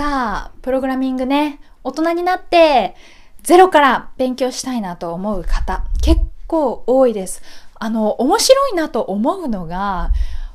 [0.00, 2.96] さあ、プログラミングね、大人になって
[3.42, 7.42] ゼロから勉強したいなと思う方、結構多いです。
[7.74, 10.12] あの、面白いなと思うのが、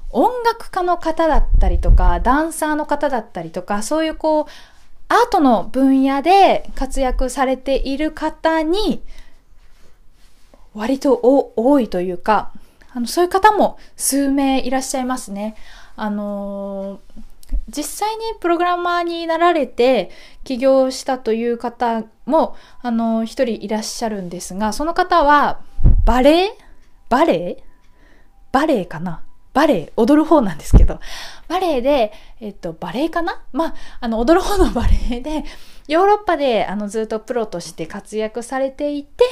[0.09, 4.51] 音楽家の方だったりとか、ダンサーの方だったりとか、そういうこう、
[5.09, 9.03] アートの分野で活躍されている方に、
[10.73, 11.19] 割と
[11.55, 12.51] 多いというか、
[12.95, 15.55] あの、そういう方も数名いらっしゃいますね。
[15.95, 17.21] あのー、
[17.67, 20.09] 実際にプログラマーになられて
[20.43, 25.59] 起業したという方も、あの、一人いらっしゃるんですが、その方は、
[26.05, 26.57] バレエ
[27.09, 27.63] バレエ
[28.51, 29.21] バレエかな？
[29.53, 30.99] バレエ、踊る方なんですけど、
[31.47, 32.11] バレエで、
[32.41, 33.41] えっと、バレエかな？
[33.53, 35.45] まあ、あの、踊る方のバレエで、
[35.87, 39.23] ヨーロッパで、あの、ずっとプロとして活躍されていて、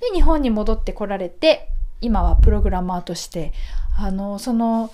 [0.00, 1.68] で、日本に戻ってこられて、
[2.00, 3.52] 今はプログラマーとして、
[3.98, 4.90] あの、その、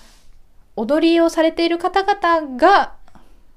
[0.77, 2.93] 踊りをされている方々が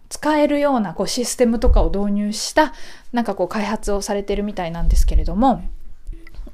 [0.08, 2.72] 使えるようなこうシステムとかを導入した
[3.12, 5.62] なんかこう開発をされているみたいなんですけれども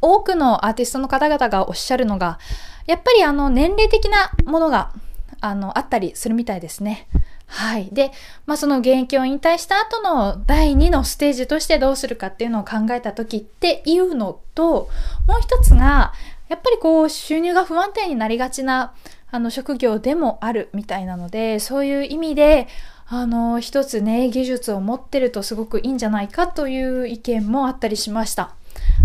[0.03, 2.39] 多くのアーティストの方々がおっしゃるのが
[2.87, 4.93] やっぱりあの年齢的なものが
[5.41, 7.09] あのあったりするみたいですね。
[7.47, 7.89] はい。
[7.93, 8.11] で、
[8.47, 14.89] まあその現役を引退した後の第2のステージとしてどうするかっていうのを考えた時っていうのと、
[15.29, 16.13] もう一つが、
[16.49, 18.95] やっぱりこう収入が不安定になりがちな
[19.31, 22.69] あの職業でもあるみたいなので、そういう意味で、
[23.09, 28.55] あの、一つね、技術を持ってるとすごくいいんじゃないかという意見もあったりしました。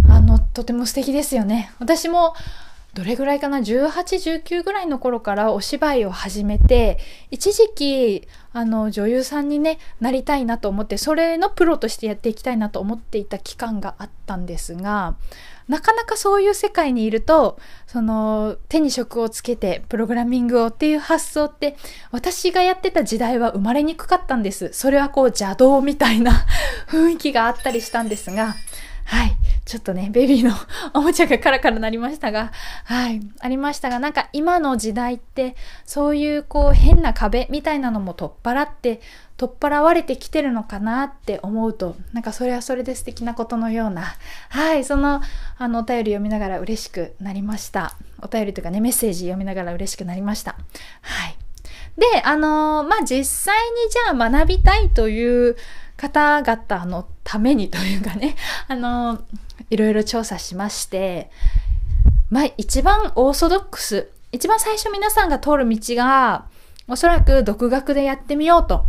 [0.10, 1.72] あの、とても素敵ですよね。
[1.80, 2.34] 私も、
[2.94, 3.88] どれぐらいかな？18、
[4.44, 6.98] 19ぐらいの頃からお芝居を始めて、
[7.30, 15.16] 一時期、あの、女優さんにね、なりたいなと思って、それのプロとしてやっていきたいなと思っていた期間があったんですが、
[15.70, 21.78] なかなかそういう世界にいると、その、手に職をつけてプログラミングをっていう発想って、
[22.12, 24.70] 私がやってた時代は生まれにくかったんです。
[24.74, 26.46] それはこう邪道みたいな
[26.92, 28.56] 雰囲気があったりしたんですが、
[29.06, 29.38] はい。
[29.66, 30.56] ちょっとね、ベビーの
[30.94, 32.52] おもちゃがカラカラなりましたが、
[32.86, 33.22] はい。
[33.40, 35.56] ありましたが、なんか今の時代って、
[35.86, 39.02] そういうこう変な壁みたいなのも取っ払って、
[39.38, 44.16] 取っ払われてきてるのかなって思うと、なんかそれはそれで素敵なことのような、
[44.50, 44.84] はい。
[44.84, 45.22] その、
[45.58, 47.96] あの、お便り読みながら嬉しくなりました。
[48.22, 50.56] お便りというかね、メッセージ読みながら嬉しくなりました。
[51.02, 51.36] はい。
[51.98, 55.56] で、あのー、まあ、実際にじゃあ学びたいという
[55.98, 58.36] 方々のためにというかね、
[58.68, 59.24] あの、
[59.72, 61.32] いろいろ調査しまして、
[62.30, 66.46] まあ、一番オーソドックス、一番最初皆さんが通る道が、
[66.88, 68.86] おそらく独学でやってみようと、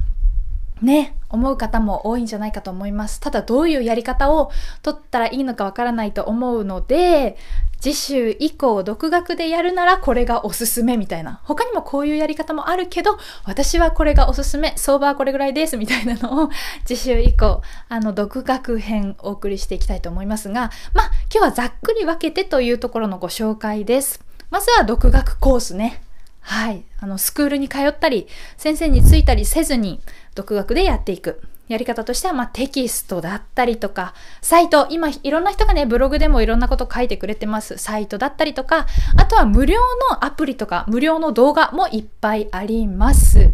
[0.83, 3.19] ね、思う方も多いんじゃないかと思います。
[3.21, 4.51] ただどういうやり方を
[4.83, 7.37] 取ったらいいのかわからないと思うので、
[7.81, 11.41] 次週以降独学でやるならこれがおすすめみたいな。
[11.43, 16.51] 他にもこういうやり方もあるけど、私はこれがおすすめ、相場はこれぐらいですみたいなのを
[16.85, 24.21] 次週以降、あの、独学編お送りしていきたいと思いますが、まあ、今日はざっくり分けてというところのご紹介です。
[24.51, 26.03] まずは独学コースね。
[26.43, 26.85] はい。
[27.01, 28.27] あの、スクールに通ったり、
[28.57, 30.01] 先生についたりせずに、
[30.35, 31.41] 独学でやっていく。
[31.69, 37.79] やり方としては、まあ、テキストだったりとか、サイト、今いろんな人がね、ブログでもいろんなこと書いてくれてます。
[37.79, 38.87] サイトだったりとか、
[39.17, 39.79] あとは無料
[40.11, 43.51] のアプリとか、無料の動画もいっぱいあります。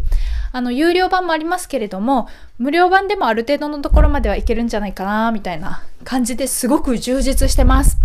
[0.51, 7.97] あの、有料版もありますけれども、無料版でもある程度のところまではいけるんじゃないかな、みたいな感じですごく充実してます。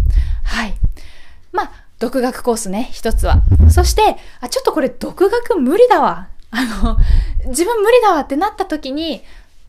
[0.44, 0.74] はい。
[1.52, 3.42] まあ、独学コースね、一つは。
[3.70, 6.28] そして、あ、ちょっとこれ独学無理だわ。
[6.50, 6.96] あの、
[7.46, 9.22] 自分無理だわってなった時に、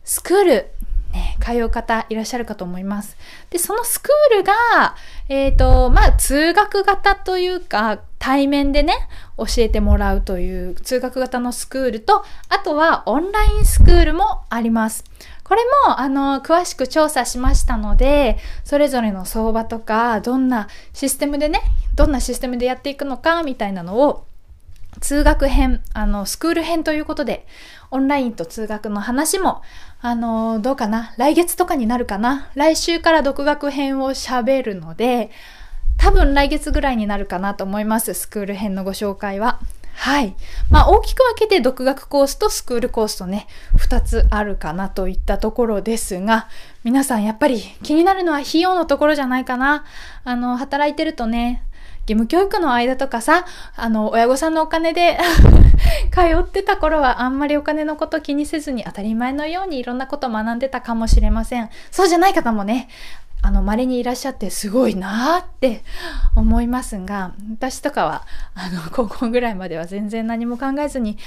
[0.04, 0.70] スクール、
[1.12, 3.16] ね、通う方いらっしゃるかと思います。
[3.50, 4.52] で、そのスクールが、
[5.28, 8.94] えっ、ー、と、まあ、通学型というか、対面でね、
[9.38, 15.04] 教えてもらうという通学型のスクールと、あとはオンラインスクールもあります。
[15.42, 21.60] これも、あの、詳しく調査しましたので、それぞれの相場とか、どんなシステムでね、
[21.96, 24.26] どんなシステムでやっていくのか、みたいなのを、
[25.00, 27.46] 通学編、あの、スクール編ということで、
[27.90, 29.62] オンラインと通学の話も、
[30.00, 35.30] あの、どうかな来月とかになるかな来週から独学編を喋るので、
[35.96, 38.14] 多分来月ぐらいになるかなと思います。
[38.14, 39.58] スクール編のご紹介は。
[39.94, 40.36] はい。
[40.70, 46.48] まあ大きく分けて独学コースとスクールコースとね、二つあるかなといったところですが、
[46.84, 49.84] 皆さんやっぱり気になるのは費用のところじゃないかな。
[50.24, 51.62] あの、働いてるとね、
[52.08, 53.44] 義務教育の間とかさ、
[53.74, 55.18] あの、親御さんのお金で
[56.14, 61.68] 通ってた頃はあんまりお金のこと気にせずに当たり前のようにいろんなこと学んでたかもしれません。
[61.90, 62.88] そうじゃない方もね、
[63.42, 65.82] あの、稀にいらっしゃってすごいなーって
[66.36, 68.24] 思いますが、私とかは、
[68.54, 71.18] あの、 高校ぐらいまでは全然何も考えずに、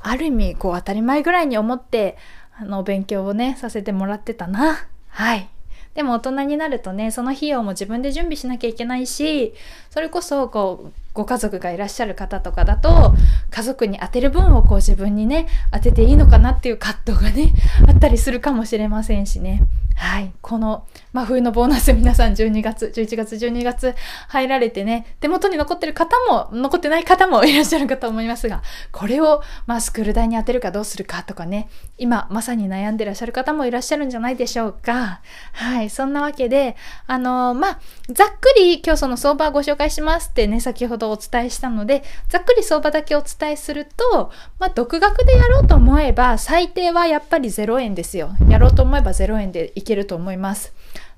[0.00, 2.16] ある意味、こう当たり前ぐらいに思って、
[2.58, 4.86] あの、勉強をね、させてもらってたな。
[5.08, 5.48] はい。
[5.96, 9.54] でも大人になるとね、その費用も自分で準備しなきゃいけないし、
[9.96, 13.14] それこそ、こう、ご家族がいらっしゃる方とかだと、
[13.48, 17.54] 家族に当てる分をこう自分にね、当てていいのかなっていう葛藤がね、
[17.88, 19.62] あったりするかもしれませんしね。
[19.96, 20.30] はい。
[20.42, 23.94] この真冬のボーナス皆さん12月、11月、12月
[24.28, 28.62] 入られてね、手元に残ってる方も、残ってない方もいらっしゃるかと思いますが、
[28.92, 35.22] これを、まあ、スクール代に当てるかどうするかとかね、今まさに悩んでらっしゃる方もいらっしゃるんじゃないでしょうか。
[35.52, 35.88] はい。
[35.88, 36.76] そんなわけで、
[37.06, 37.78] あのー、まあ、
[38.10, 48.30] ざっくり今日その相場をご紹介しますってね、先ほどお伝えしたので、ざっくり相場だけお伝えすると、まあ、独学でやろうと思えば、最低はやっぱり0円ですよ。
[48.48, 50.72] やろうと思えば0円でいけると思います。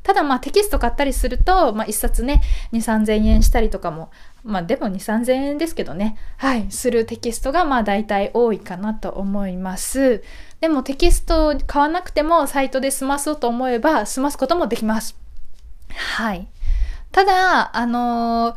[0.09, 2.41] ただまあテキスト買ったりすると、まあ、1冊ね
[2.73, 4.11] 2 3 0 0 0円したりとかも
[4.43, 10.23] まあでも2 3 0 0 0円ですけどねはいするテキストがまあ大体多いかなと思います
[10.61, 15.15] でもテキスト買わなくてもサイトで済まそうと思えば済ますこともできます
[15.91, 16.49] はい
[17.13, 18.57] ただあのー、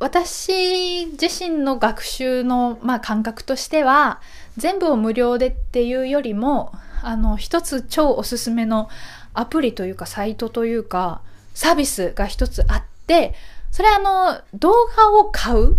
[0.00, 4.20] 私自身の学習の、まあ、感覚としては
[4.56, 6.72] 全部を無料でっていうよりも
[7.02, 8.88] あの一つ超おすすめの
[9.34, 11.20] アプリというかサイトというか
[11.54, 13.34] サービスが一つあって
[13.70, 15.76] それはあの動画を買う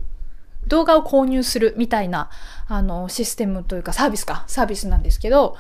[0.68, 2.30] 動画を購入するみたいな
[2.68, 5.58] あのシステムというかサービスかサービスなんですけど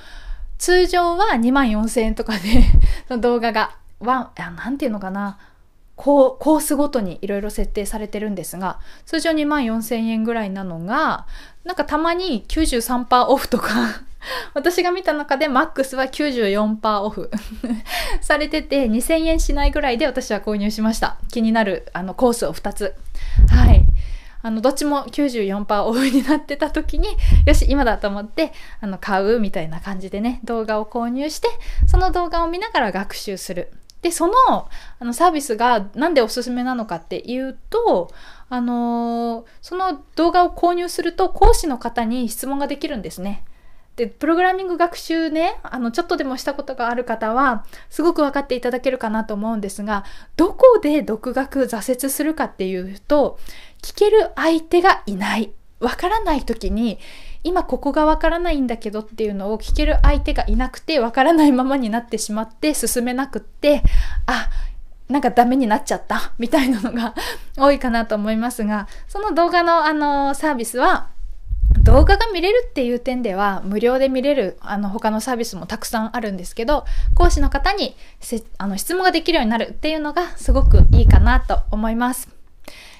[0.57, 5.37] 通常は2万4000円とかで動画がワンなんていうのかな
[5.99, 11.27] コースごとにいろいろ設定されてるんですが通常2万4000円ぐらいなのが
[11.65, 14.01] なんかたまに93%オフとか
[14.53, 17.29] 私が見た中でマックスは94%オフ
[18.21, 21.17] されてて2000円しないぐらいで私は購入しました。
[21.31, 22.95] 気になるあのコースを2つ。
[23.49, 23.85] はい。
[24.41, 27.09] あの、どっちも94%オフになってた時に、
[27.45, 31.49] よし、今だと思って、あの、買うみたいな感じでね、動画を購入して、
[31.87, 33.73] その動画を見ながら学習する。
[34.01, 34.69] で、その、あ
[35.05, 38.11] の、サービスがなんでおすすめなのかっていうと、
[38.49, 43.43] あのー、その動画を購入すると講師の方に質問ができるんですね。
[43.99, 50.05] で、プログラミング学習ね、あの、ちょっとでもしたことがある方は、すごく分かっていただけるかなと思うんですが、
[50.37, 53.37] どこで独学挫折するかっていうと、
[53.81, 55.51] 聞ける相手がいない。
[55.81, 56.97] わからない時に、
[57.43, 63.83] 今ここがわからないんだけどっていうのを聞ける相手がいなくて、わからないままになってしまって進めなくって、
[64.25, 64.49] あ、
[65.07, 67.15] なんかダメになっちゃったみたいなのが
[67.57, 71.07] 多いかなと思いますが、その動画のあのサービスは、
[71.83, 77.95] 動画が見れるっていう点では無料で見れるあの他のサービスもたくさんあるんですけど講師の方に
[78.57, 82.29] あの質問ができるようになるっていうのがすごくいいかなと思います。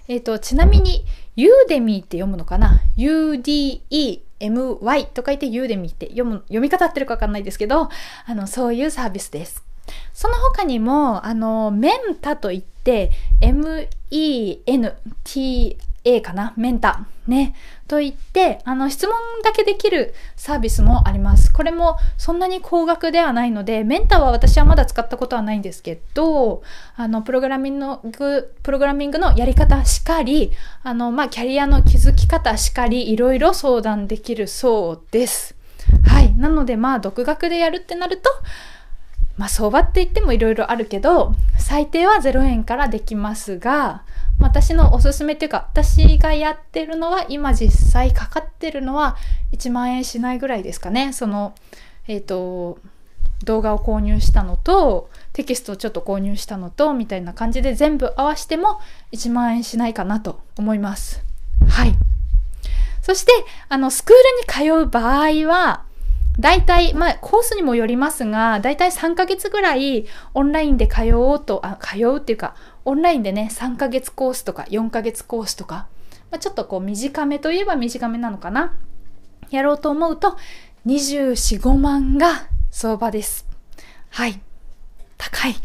[0.08, 1.04] えっ、ー、とちなみに
[1.36, 7.90] Udemy って読むのかな ?UDE my と書いて u で見て読む読み方ってるかわかんないですけど
[8.26, 9.64] あのそういうサービスです。
[10.14, 13.10] その他にもあのメンタといって
[13.42, 16.54] MENTA A かな？
[16.56, 17.06] メンタ。
[17.28, 17.54] ね。
[17.88, 21.52] と言って、あの、質問だけできるサービスもあります。
[21.52, 26.64] これもそんなに高額ではないので、メンタは私はまだ使ったことはないんですけど、
[26.96, 30.52] あの、プログラミング、プログラミングのやり方しかり、
[30.84, 35.56] あの、まあ、キャリアの築き方しかり、いろいろ相談できるそうです。
[36.08, 36.34] はい。
[36.36, 38.30] なので、まあ、独学でやるってなると、
[39.38, 44.04] まあ、相場って言ってもいろいろあるけど、最低は0円からできますが、
[44.40, 49.18] 私のおすすめっていうか、私がやってるのは、今実際かかってるのは
[49.52, 51.12] 1万円しないぐらいですかね。
[51.14, 51.54] その、
[52.08, 52.80] えっ、ー、と、
[53.44, 58.80] 動画を購入したのと、テキストをちょっと購入したのと、みたいな感じで全部合わせても
[59.12, 61.22] 1万円しないかなと思います。
[61.68, 61.94] はい。
[63.02, 63.32] そして、
[63.68, 65.84] あの、スクールに通う場合は、
[66.40, 72.56] 大体、まあ、コースにもよりますが、大体3ヶ月ぐらいオンラインで通おうと、あ、通うっていうか、
[72.90, 75.88] オンラインでね、3ヶ月コースとか4ヶ月コースとか、
[76.32, 78.74] まあ、ちょっとこう短めといえば短めなのかな。
[79.52, 80.38] やろうと思うと、
[80.88, 83.46] 24、5万が相場です。
[84.10, 84.42] はい。
[85.20, 85.56] 高い。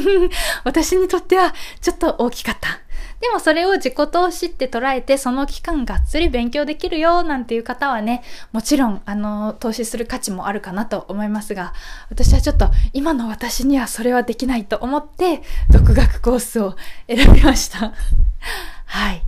[0.64, 2.80] 私にとってはちょっと大きかった。
[3.20, 11.72] でもそれを自己投資って捉えて、その期間がっつり勉強できるよなんていう方はね、もちろん、あの、投資する価値もあるかなと思いますが、
[12.10, 16.76] 私はちょっと今の私にはそれはできないと思って、独学コースを
[17.08, 17.92] 選びました。
[18.86, 19.22] はい。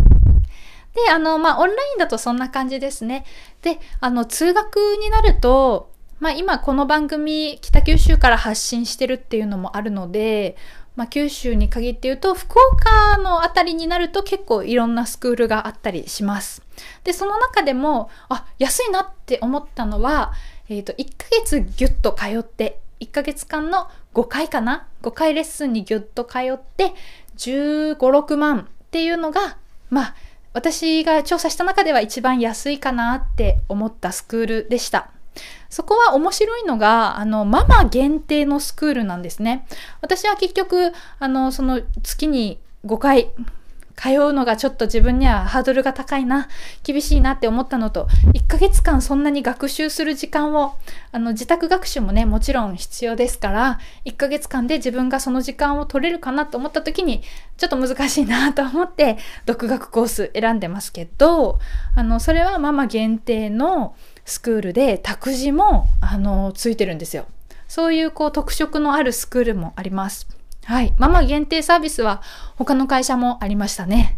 [0.94, 3.24] で、あの、まあ、オンラインだとそんな感じですね。
[3.62, 10.56] で、あの、通学になると、まあ、今この番組北九州から発信してるっていうのもあるので、
[10.98, 16.60] まあ、九州に限って言うと、福岡のあたりになると結構いろんなスクールがあったりします。
[17.04, 20.32] で、その中でも、あ、安いなって思ったのは、
[20.68, 26.92] えっ、ー、と、1ヶ月ギュッと通って、1ヶ月間の5回かな ?5 回レッスンにギュッと通って、
[27.36, 29.56] 15、6万っていうのが、
[29.90, 30.14] まあ、
[30.52, 35.12] 私が調査した中では一番安いかなって思ったスクールでした。
[35.70, 39.66] そこは面白いのが、あの、ママ限定のスクールなんですね。
[40.00, 43.30] 私は結局、あの、その月に5回
[43.98, 46.48] 通うのがちょっと自分にはハードルが高いな、
[46.84, 50.76] 厳しいなって思ったのと、1ヶ月間そんなに学習する時間を、
[51.10, 57.22] あの、自宅学習もね、もちろん必要ですから、1ヶ月間で自分がその時間を取れるかなと思った時に、
[57.56, 61.58] ちょっと難しいなと思って、独学コース選んでますけど、
[61.96, 63.96] あの、それはママ限定の
[64.28, 67.26] スクールで、託児も、あの、ついてるんですよ。
[67.68, 70.26] そういうこう特色のあるスクールもあります。
[70.64, 70.94] はい。
[70.96, 72.22] ママ限定サービスは
[72.56, 74.16] 他の会社もありましたね。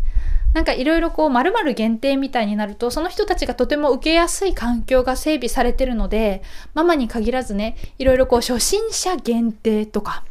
[0.54, 6.42] なんかいろいろこう〇〇限定みたいになるとその人たちがとても受けやすい環境が整備されてるので
[6.74, 10.24] ママに限らずねいろいろこう初心者限定とか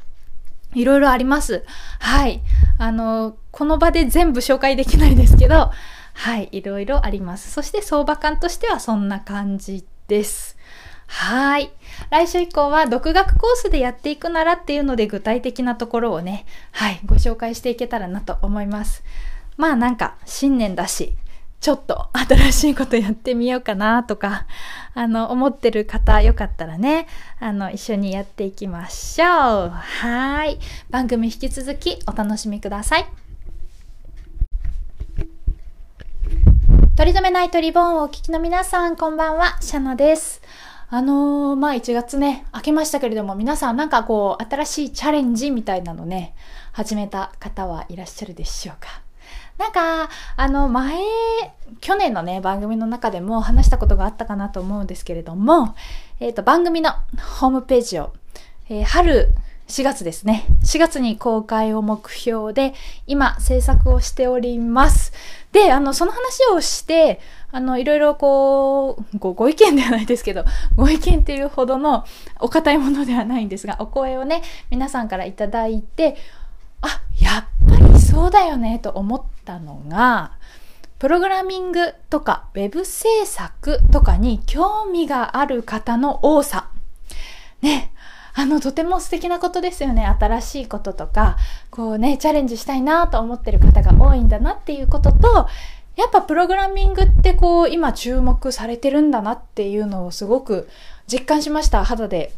[0.75, 1.63] いろいろあります。
[1.99, 2.41] はい。
[2.77, 5.71] あの、この場で全部紹介できないですけど、
[6.19, 7.49] はい、いろいろあります。
[7.49, 10.57] そして相場感としてはそんな感じです。
[11.07, 11.71] はい。
[12.09, 19.01] 来週以降は独学コースでやっていくならっていうので具体的なところをね、はい、ご紹介していけたらなと思います。
[19.55, 21.13] まあなんか新年だし、
[21.61, 24.45] ちょっと新しいことやってみようかなとか、
[24.95, 27.07] あの、思ってる方よかったらね、
[27.39, 29.69] あの、一緒にやっていきましょう。
[29.69, 30.59] はい。
[30.89, 33.28] 番組引き続きお楽しみください。
[36.99, 40.41] 取り留めないとリボンをお聞きの皆さん、こんばんは、シャノです。
[40.89, 46.35] あのー、まあ1月ね、明けましたけれども、皆さんなんかこう、新しいチャレンジみたいなのね、
[46.73, 49.01] 始めた方はいらっしゃるでしょうか。
[49.57, 50.99] なんか、あの、前、
[51.79, 55.75] 去年のね、番組の中でも話したことがあったかなと思うんですけれども、
[56.19, 56.91] えっ、ー、と、番組の
[57.39, 58.11] ホームページを、
[58.67, 59.29] えー、春
[59.69, 60.45] 4月ですね。
[60.63, 62.73] 4月に公開を目標で、
[63.05, 65.13] 今制作をしております。
[65.51, 67.19] で、あの、その話をして、
[67.51, 70.43] あの、いろいろこう、ごご意見ではないですけど、
[70.75, 72.03] ご意見っていうほどの
[72.39, 76.17] お堅いものではないんですが、お声をね、皆さんからいただいて、
[76.81, 80.31] あ、やっぱりそうだよね、と思ったのが、
[80.97, 86.69] プログラミングとか、ウェブ制作とかに興味がある方の多さ。
[87.61, 87.91] ね、
[88.33, 90.05] あの、とても素敵なことですよね。
[90.05, 91.37] 新しいこととか、
[91.69, 95.47] こうね、チャレンジしたいなと思ってる方が多いんだなっていうことと、
[95.95, 100.69] やっぱプログラミングってこう、今注目されてるんだなっていうのをすごく
[101.07, 101.83] 実感しました。
[101.83, 102.31] 肌で。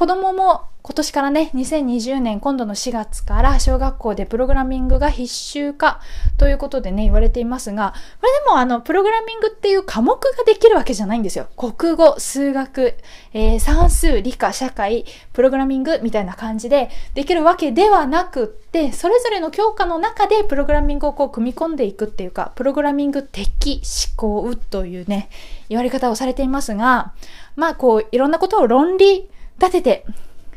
[0.00, 6.00] 子供も今年からね、2020年今度の4月から小学校でプログラミングが必修化
[6.38, 11.48] ということでね、言われていますが、これでもあの、プログラミングっていう科目ができるわけじゃないんですよ。
[11.54, 12.94] 国語、数学、
[13.34, 15.04] えー、算数、理科、社会、
[15.34, 25.28] プログラミングみたいな感じでできるわけではなくって、それぞれの教科の中でプログラミングをこう組み込んでいくっていうか、プログラミング的思考というね、
[25.68, 27.12] 言われ方をされていますが、
[27.54, 29.28] まあこう、いろんなことを論理
[29.60, 30.06] 立てて、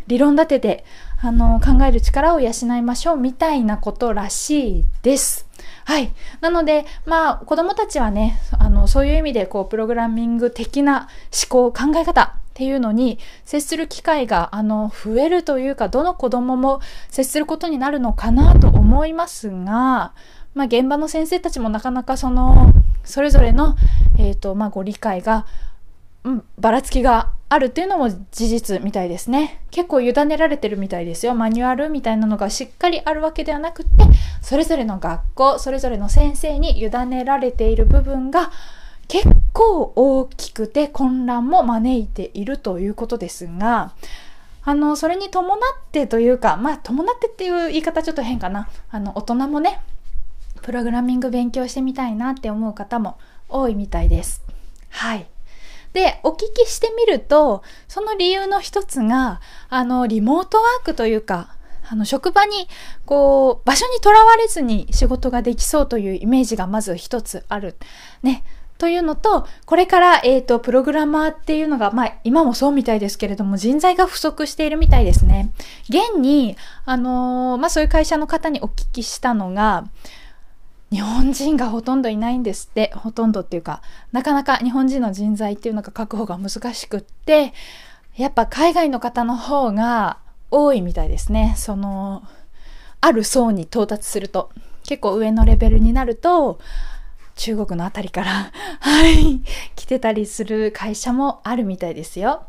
[0.08, 0.86] 理論立てて、
[1.22, 5.48] あの、考える力を養いましょうみたいなことらしいです。
[5.86, 6.12] はい。
[6.42, 11.08] なので、まあ、子供たちはね、あの、そういう意味で、こう、プログラミング的な
[11.50, 20.14] 思考、考え方っていうのに接する機会が、あの、増えるというか、どの子供も接することになるのかなと思いますが、
[20.54, 22.72] まあ、現場の先生たちもなかなかその、
[23.04, 23.76] それぞれの、
[24.18, 25.46] えっ、ー、と、まあ、ご理解が、
[26.58, 29.62] ばらつきがあるっていうのも事実みたいですね。
[29.72, 31.36] 結構委ねられてるみたいですよ。
[31.36, 33.92] マニュアルみたいなのがしっかりあるわけではなくって、
[34.42, 38.52] それぞれの学校、それぞれの先生に委ねられている部分が
[39.08, 43.94] 結構大きくて混乱も招いているということですが、
[44.64, 45.60] あの、それに伴っ
[45.92, 48.70] てというか、まあ、伴ってっていう言い方ちょっと変かな。
[48.90, 49.82] あの、大人もね、
[50.62, 53.18] プログラミング勉強してみたいなって思う方も
[53.50, 54.42] 多いみたいです。
[54.90, 55.28] はい。
[55.94, 61.56] で、お聞きしてみると、その理由の一つが、あの、リモートワークというか、
[61.90, 62.68] あの、職場に、
[63.06, 67.76] こう、場所にとらわれずに仕事ができそうというイメージがまず一つある。
[68.24, 68.44] ね。
[68.80, 75.54] というのと、これから、えっ、ー、と、プログラマーっていうのが、まあ、今もそうみたいですけれども、人材が不足しているみたいですね。
[75.88, 79.86] 現に、あのー、まあ、そういう会社の方にお聞きしたのが、
[80.94, 82.92] 日本人がほとんどいないんですって。
[82.94, 83.82] ほとんどっていうか、
[84.12, 87.52] なかなか日本人の人材っていうのが確保が難しくって、
[88.16, 90.20] やっぱ海外の方の方が
[90.52, 91.56] 多いみたいですね。
[91.58, 92.22] その、
[93.02, 94.52] ある層に到達すると。
[94.84, 96.60] 結構上のレベルになると、
[97.38, 99.42] 中国のあたりから はい、
[99.76, 102.44] 来てたりする会社もあるみたいですよ。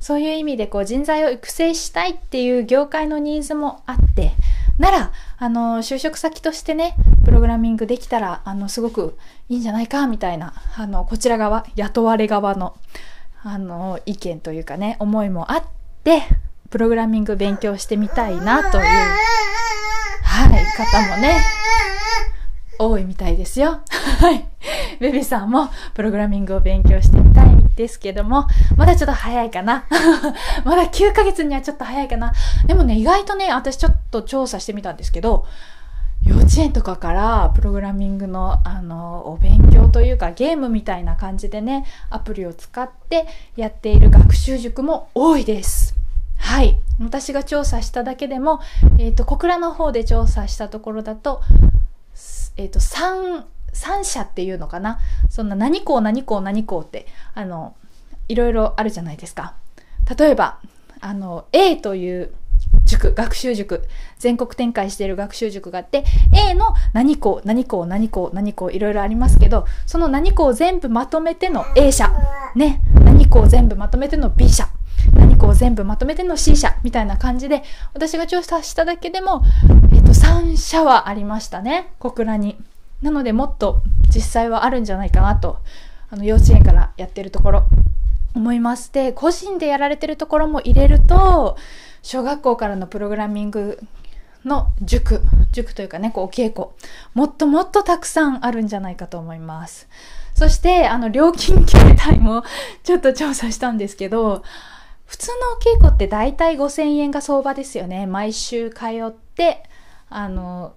[0.00, 4.32] そういう意味でこう人材を育成したいっていう業界のニーズもあって、
[4.78, 6.94] なら、あの、就職先としてね、
[7.26, 9.18] プログラミングできたら、あの、すごく
[9.48, 12.76] いいんじゃないか、みたいな、あの、こちら側、雇われ側の、
[13.42, 15.64] あの、意見というかね、思いもあっ
[16.04, 16.22] て、
[16.70, 18.84] プログラミング勉強してみたいな、という、
[20.22, 21.40] はい、方もね、
[22.78, 23.80] 多いみたいですよ。
[24.20, 24.46] はい。
[25.00, 29.84] ベビーさんもプログラミングを勉強してみたいですけども、まだちょっと早いかな。
[30.64, 32.32] まだ9ヶ月にはちょっと早いかな。
[32.66, 35.44] でもね、意外とね、私ちょっと調査してみたんですけど、
[36.26, 45.94] 幼稚園とかからプログラミングのあのお勉強というかゲームみたいな感じでねアプリを使ってやっている学習塾も多いです。
[46.38, 46.78] はい。
[47.00, 48.60] 私が調査しただけでも、
[48.98, 51.40] えーと、小倉の方で調査したところだと,、
[52.56, 54.98] えーと、3, 3社っていうのかな。
[55.30, 57.74] そんな何校何校何校ってあの
[58.28, 59.54] いろいろあるじゃないですか。
[60.18, 60.58] 例えば
[61.00, 62.32] あの A という
[62.84, 63.84] 塾、学習塾、
[64.18, 72.12] 全国展開している学習塾があって、A の何校、何校、何校、何校、いろいろありますけど、その何校全部まとめての A 社、
[72.54, 74.68] ね、何校全部まとめての B 社、
[75.14, 79.42] 何校全部まとめての C 社、みたいな感じで、私が調査しただけでも、
[79.92, 82.56] えっと、3社はありましたね、小倉に。
[83.02, 85.58] なので、もっと実際はあるんじゃないかなと、
[86.10, 87.64] あの、幼稚園からやってるところ、
[88.36, 88.92] 思います。
[88.92, 91.56] で、個人でやられてるところも入れると、
[92.06, 93.80] 小学校からのプログラミング
[94.44, 96.68] の塾、塾というかね、こうお稽古、
[97.14, 99.88] もっともっとたくさんあるんじゃないかと思います。
[100.32, 102.44] そして、あの、料金形態も
[102.84, 104.44] ちょっと調査したんですけど、
[105.04, 105.34] 普通の
[105.74, 108.06] お稽古って大体5000円が相場ですよね。
[108.06, 109.64] 毎週通って、
[110.08, 110.74] あの、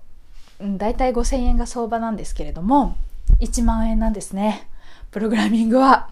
[0.60, 2.96] 大体5000円が相場なんですけれども、
[3.40, 4.68] 1万円なんですね。
[5.12, 6.10] プログラミングは。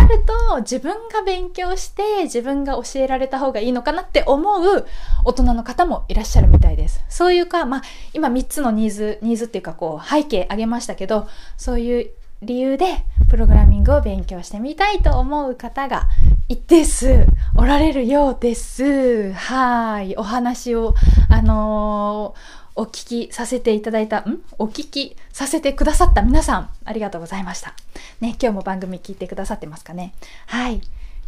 [0.00, 4.86] なると、自分が勉強して自分が教えられた方がいいのかなって思う
[5.24, 7.04] 大人の方もいらっしゃるみたいです。
[7.08, 12.10] そういうか、まあ、今3つのニーズ、ニーズっていうかこう背景あげましたけど、そういう
[12.42, 16.08] 理由でプログラミングを勉強してみたいと思う方が
[16.48, 19.32] 一定数おられるようです。
[19.32, 20.16] はい。
[20.16, 20.94] お話を、
[21.28, 24.40] あのーお聞きさせていただいた、ん？
[24.58, 27.74] お聞きさせてくださった皆さん、ありがとうございました。
[28.20, 30.14] ね、今日も番組聞いてくださってますかね？
[30.46, 30.80] はい。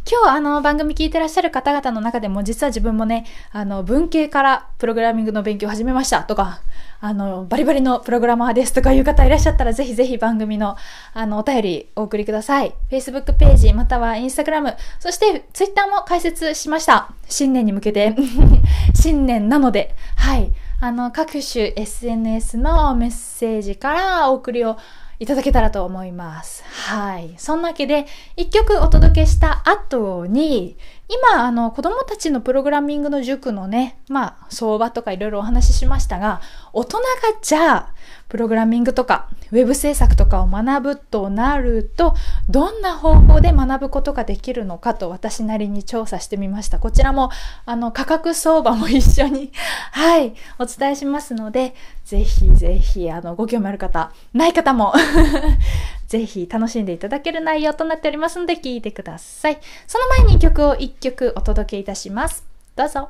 [0.05, 6.61] 今日あの番組聞いてらっしゃる方々の中でも実は自分もね、あの文系からプログラミングの勉強を始めましたとか、
[6.99, 10.75] あのバリバリのプログラマーですとかいう方いらっしゃったらぜひぜひ番組の
[11.13, 12.73] あのお便りお送りください。
[12.91, 17.13] Facebook ページまたは Instagram、そして Twitter も開設しました。
[17.29, 18.13] 新年に向けて。
[18.93, 20.51] 新年なので、はい。
[20.83, 24.77] あの、各種 SNS のメッセージからお送りを
[25.17, 26.61] いただけたらと思います。
[26.91, 27.35] はい。
[27.37, 30.75] そんなわけで、一曲お届けした後に、
[31.07, 36.41] 今、あの、子供たちのプログラミングの塾のね、まあ、相場とかいろいろお話ししましたが、
[36.73, 37.03] 大人が
[37.41, 37.93] じゃあ、
[38.33, 42.15] プログラミングとか、ウェブ制作とかを学ぶとなると、
[42.49, 46.79] どんな方法で学ぶことができるのかと私なりに調査してみました。
[46.79, 47.29] こちらも、
[47.67, 49.51] あの、価格相場も一緒に
[49.93, 54.95] はい、お伝えしますので、ぜひぜひ、あの、ご興味ある方、ない方も
[56.09, 59.59] ぜひ楽しんでいただける内容となっておりますので、聞いてください。
[59.85, 62.43] その前に曲を一曲お届けいたします。
[62.75, 63.09] どうぞ。